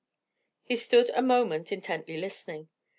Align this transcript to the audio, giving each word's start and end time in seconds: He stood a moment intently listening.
He 0.63 0.77
stood 0.77 1.11
a 1.11 1.21
moment 1.21 1.71
intently 1.71 2.17
listening. 2.17 2.69